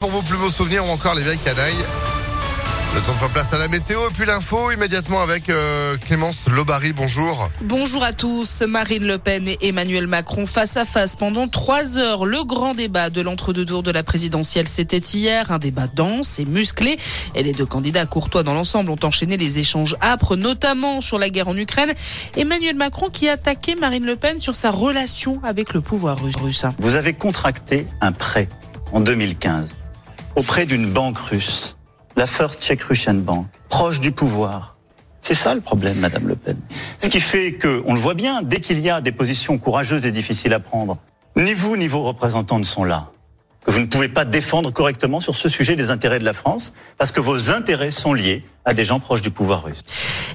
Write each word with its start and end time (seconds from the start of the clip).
Pour 0.00 0.12
vos 0.12 0.22
plus 0.22 0.38
beaux 0.38 0.48
souvenirs 0.48 0.82
ou 0.86 0.88
encore 0.88 1.14
les 1.14 1.20
vieilles 1.20 1.36
canailles. 1.36 1.84
Le 2.94 3.02
temps 3.02 3.12
de 3.12 3.18
faire 3.18 3.28
place 3.28 3.52
à 3.52 3.58
la 3.58 3.68
météo 3.68 4.08
et 4.08 4.12
puis 4.14 4.24
l'info 4.24 4.72
immédiatement 4.72 5.20
avec 5.20 5.50
euh, 5.50 5.98
Clémence 5.98 6.48
Lobary. 6.48 6.94
Bonjour. 6.94 7.50
Bonjour 7.60 8.02
à 8.02 8.14
tous. 8.14 8.62
Marine 8.62 9.06
Le 9.06 9.18
Pen 9.18 9.46
et 9.46 9.58
Emmanuel 9.60 10.06
Macron 10.06 10.46
face 10.46 10.78
à 10.78 10.86
face 10.86 11.16
pendant 11.16 11.48
trois 11.48 11.98
heures. 11.98 12.24
Le 12.24 12.42
grand 12.44 12.72
débat 12.72 13.10
de 13.10 13.20
l'entre-deux 13.20 13.66
tours 13.66 13.82
de 13.82 13.90
la 13.90 14.02
présidentielle, 14.02 14.70
c'était 14.70 14.96
hier. 14.96 15.52
Un 15.52 15.58
débat 15.58 15.86
dense 15.86 16.38
et 16.38 16.46
musclé. 16.46 16.98
Et 17.34 17.42
les 17.42 17.52
deux 17.52 17.66
candidats 17.66 18.06
courtois 18.06 18.42
dans 18.42 18.54
l'ensemble 18.54 18.90
ont 18.90 19.04
enchaîné 19.04 19.36
les 19.36 19.58
échanges 19.58 19.98
âpres, 20.00 20.34
notamment 20.34 21.02
sur 21.02 21.18
la 21.18 21.28
guerre 21.28 21.48
en 21.48 21.56
Ukraine. 21.58 21.92
Emmanuel 22.38 22.74
Macron 22.74 23.10
qui 23.10 23.28
attaquait 23.28 23.74
Marine 23.74 24.06
Le 24.06 24.16
Pen 24.16 24.38
sur 24.38 24.54
sa 24.54 24.70
relation 24.70 25.40
avec 25.44 25.74
le 25.74 25.82
pouvoir 25.82 26.16
russe. 26.24 26.64
Vous 26.78 26.94
avez 26.94 27.12
contracté 27.12 27.86
un 28.00 28.12
prêt 28.12 28.48
en 28.92 29.00
2015 29.00 29.76
auprès 30.36 30.66
d'une 30.66 30.90
banque 30.90 31.18
russe 31.18 31.76
la 32.16 32.26
First 32.26 32.62
Czech 32.62 32.82
Russian 32.82 33.14
Bank, 33.14 33.46
proche 33.68 34.00
du 34.00 34.12
pouvoir. 34.12 34.76
C'est 35.22 35.34
ça 35.34 35.54
le 35.54 35.60
problème, 35.60 35.98
Madame 36.00 36.28
Le 36.28 36.36
Pen. 36.36 36.56
Ce 36.98 37.08
qui 37.08 37.20
fait 37.20 37.52
que, 37.52 37.82
on 37.86 37.94
le 37.94 38.00
voit 38.00 38.14
bien, 38.14 38.42
dès 38.42 38.60
qu'il 38.60 38.80
y 38.80 38.90
a 38.90 39.00
des 39.00 39.12
positions 39.12 39.58
courageuses 39.58 40.06
et 40.06 40.10
difficiles 40.10 40.52
à 40.52 40.60
prendre, 40.60 40.98
ni 41.36 41.54
vous 41.54 41.76
ni 41.76 41.86
vos 41.86 42.02
représentants 42.02 42.58
ne 42.58 42.64
sont 42.64 42.84
là. 42.84 43.10
Que 43.64 43.70
vous 43.70 43.80
ne 43.80 43.86
pouvez 43.86 44.08
pas 44.08 44.24
défendre 44.24 44.72
correctement 44.72 45.20
sur 45.20 45.36
ce 45.36 45.48
sujet 45.48 45.76
les 45.76 45.90
intérêts 45.90 46.18
de 46.18 46.24
la 46.24 46.32
France, 46.32 46.72
parce 46.98 47.12
que 47.12 47.20
vos 47.20 47.50
intérêts 47.50 47.90
sont 47.90 48.12
liés 48.12 48.44
à 48.64 48.74
des 48.74 48.84
gens 48.84 49.00
proches 49.00 49.22
du 49.22 49.30
pouvoir 49.30 49.64
russe. 49.64 49.82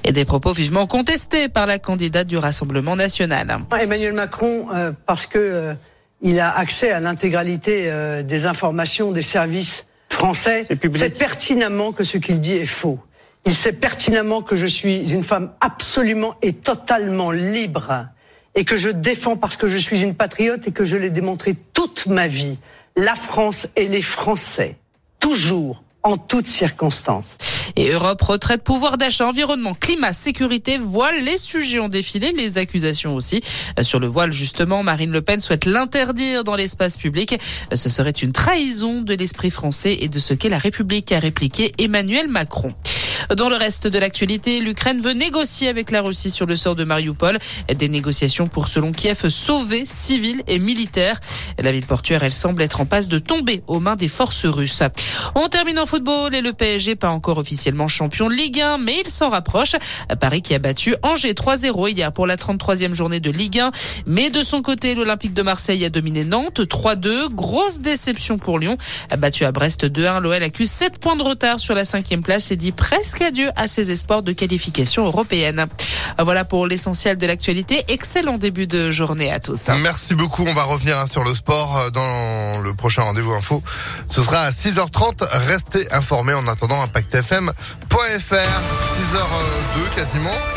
Et 0.04 0.12
des 0.12 0.24
propos 0.24 0.52
vivement 0.52 0.86
contestés 0.86 1.48
par 1.48 1.66
la 1.66 1.78
candidate 1.78 2.26
du 2.26 2.38
Rassemblement 2.38 2.96
national. 2.96 3.58
Emmanuel 3.78 4.12
Macron, 4.12 4.66
euh, 4.72 4.92
parce 5.06 5.26
que 5.26 5.38
euh, 5.38 5.74
il 6.22 6.40
a 6.40 6.56
accès 6.56 6.90
à 6.90 7.00
l'intégralité 7.00 7.90
euh, 7.90 8.22
des 8.22 8.46
informations 8.46 9.12
des 9.12 9.22
services 9.22 9.86
français 10.16 10.66
sait 10.94 11.10
pertinemment 11.10 11.92
que 11.92 12.02
ce 12.02 12.16
qu'il 12.16 12.40
dit 12.40 12.54
est 12.54 12.66
faux. 12.66 12.98
Il 13.44 13.54
sait 13.54 13.72
pertinemment 13.72 14.42
que 14.42 14.56
je 14.56 14.66
suis 14.66 15.12
une 15.12 15.22
femme 15.22 15.52
absolument 15.60 16.34
et 16.42 16.54
totalement 16.54 17.30
libre 17.30 18.06
et 18.54 18.64
que 18.64 18.76
je 18.76 18.88
défends 18.88 19.36
parce 19.36 19.56
que 19.56 19.68
je 19.68 19.76
suis 19.76 20.00
une 20.00 20.14
patriote 20.14 20.66
et 20.66 20.72
que 20.72 20.84
je 20.84 20.96
l'ai 20.96 21.10
démontré 21.10 21.54
toute 21.74 22.06
ma 22.06 22.26
vie. 22.26 22.56
La 22.96 23.14
France 23.14 23.68
et 23.76 23.86
les 23.86 24.00
Français, 24.00 24.76
toujours 25.20 25.84
en 26.02 26.16
toutes 26.16 26.46
circonstances. 26.46 27.36
Et 27.74 27.90
Europe, 27.90 28.22
retraite, 28.22 28.62
pouvoir 28.62 28.98
d'achat, 28.98 29.26
environnement, 29.26 29.74
climat, 29.74 30.12
sécurité, 30.12 30.78
voile, 30.78 31.24
les 31.24 31.38
sujets 31.38 31.80
ont 31.80 31.88
défilé, 31.88 32.32
les 32.32 32.58
accusations 32.58 33.14
aussi. 33.14 33.42
Euh, 33.78 33.82
sur 33.82 33.98
le 33.98 34.06
voile, 34.06 34.32
justement, 34.32 34.82
Marine 34.82 35.10
Le 35.10 35.22
Pen 35.22 35.40
souhaite 35.40 35.64
l'interdire 35.64 36.44
dans 36.44 36.56
l'espace 36.56 36.96
public. 36.96 37.38
Euh, 37.72 37.76
ce 37.76 37.88
serait 37.88 38.10
une 38.10 38.32
trahison 38.32 39.02
de 39.02 39.14
l'esprit 39.14 39.50
français 39.50 39.96
et 40.00 40.08
de 40.08 40.18
ce 40.18 40.34
qu'est 40.34 40.48
la 40.48 40.58
République, 40.58 41.12
a 41.12 41.18
répliqué 41.18 41.72
Emmanuel 41.78 42.28
Macron. 42.28 42.74
Dans 43.34 43.48
le 43.48 43.56
reste 43.56 43.86
de 43.86 43.98
l'actualité, 43.98 44.60
l'Ukraine 44.60 45.00
veut 45.00 45.12
négocier 45.12 45.68
avec 45.68 45.90
la 45.90 46.00
Russie 46.00 46.30
sur 46.30 46.46
le 46.46 46.54
sort 46.54 46.76
de 46.76 46.84
Mariupol. 46.84 47.38
Des 47.74 47.88
négociations 47.88 48.46
pour, 48.46 48.68
selon 48.68 48.92
Kiev, 48.92 49.28
sauver 49.28 49.84
civils 49.84 50.42
et 50.46 50.58
militaires. 50.58 51.20
La 51.58 51.72
ville 51.72 51.86
portuaire, 51.86 52.22
elle 52.22 52.32
semble 52.32 52.62
être 52.62 52.80
en 52.80 52.86
passe 52.86 53.08
de 53.08 53.18
tomber 53.18 53.62
aux 53.66 53.80
mains 53.80 53.96
des 53.96 54.08
forces 54.08 54.46
russes. 54.46 54.82
On 55.34 55.48
termine 55.48 55.78
en 55.78 55.86
football 55.86 56.34
et 56.34 56.40
le 56.40 56.52
PSG, 56.52 56.94
pas 56.94 57.10
encore 57.10 57.38
officiellement 57.38 57.88
champion 57.88 58.28
de 58.28 58.34
Ligue 58.34 58.60
1, 58.60 58.78
mais 58.78 59.02
il 59.04 59.10
s'en 59.10 59.30
rapproche. 59.30 59.74
Paris 60.20 60.42
qui 60.42 60.54
a 60.54 60.58
battu 60.58 60.94
Angers 61.02 61.32
3-0 61.32 61.90
hier 61.90 62.12
pour 62.12 62.26
la 62.26 62.36
33e 62.36 62.94
journée 62.94 63.20
de 63.20 63.30
Ligue 63.30 63.58
1. 63.58 63.70
Mais 64.06 64.30
de 64.30 64.42
son 64.42 64.62
côté, 64.62 64.94
l'Olympique 64.94 65.34
de 65.34 65.42
Marseille 65.42 65.84
a 65.84 65.90
dominé 65.90 66.24
Nantes 66.24 66.60
3-2. 66.60 67.28
Grosse 67.30 67.80
déception 67.80 68.38
pour 68.38 68.58
Lyon. 68.58 68.76
Battu 69.18 69.44
à 69.44 69.52
Brest 69.52 69.86
2-1, 69.86 70.20
l'OL 70.20 70.42
accuse 70.42 70.70
7 70.70 70.98
points 70.98 71.16
de 71.16 71.22
retard 71.22 71.58
sur 71.58 71.74
la 71.74 71.84
cinquième 71.84 72.22
place 72.22 72.50
et 72.50 72.56
dit 72.56 72.72
presque 72.72 73.15
adieu 73.24 73.50
à 73.56 73.68
ses 73.68 73.90
espoirs 73.90 74.22
de 74.22 74.32
qualification 74.32 75.06
européenne. 75.06 75.66
Voilà 76.18 76.44
pour 76.44 76.66
l'essentiel 76.66 77.18
de 77.18 77.26
l'actualité. 77.26 77.84
Excellent 77.88 78.38
début 78.38 78.66
de 78.66 78.90
journée 78.90 79.32
à 79.32 79.40
tous. 79.40 79.68
Merci 79.82 80.14
beaucoup. 80.14 80.44
On 80.46 80.54
va 80.54 80.64
revenir 80.64 80.98
hein, 80.98 81.06
sur 81.06 81.24
le 81.24 81.34
sport 81.34 81.78
euh, 81.78 81.90
dans 81.90 82.60
le 82.60 82.74
prochain 82.74 83.02
rendez-vous 83.02 83.32
info. 83.32 83.62
Ce 84.08 84.22
sera 84.22 84.42
à 84.42 84.50
6h30. 84.50 85.26
Restez 85.46 85.92
informés 85.92 86.34
en 86.34 86.46
attendant 86.48 86.80
impactfm.fr. 86.82 87.52
6h02 87.94 89.96
quasiment. 89.96 90.34